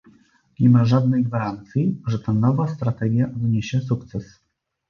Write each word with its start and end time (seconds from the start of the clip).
Nie 0.59 0.69
ma 0.69 0.85
żadnej 0.85 1.23
gwarancji, 1.23 2.01
że 2.07 2.19
ta 2.19 2.33
nowa 2.33 2.67
strategia 2.67 3.25
odniesie 3.27 3.81
sukces 3.81 4.39